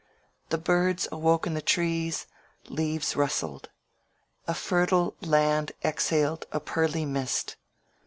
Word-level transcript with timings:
The 0.49 0.57
birds 0.57 1.07
awoke 1.11 1.45
in 1.45 1.53
the 1.53 1.61
trees; 1.61 2.25
leaves 2.69 3.15
rustled. 3.15 3.69
The 4.47 4.55
fertile 4.55 5.15
land 5.21 5.73
exhaled 5.83 6.47
a 6.51 6.59
pearly 6.59 7.05
mist. 7.05 7.55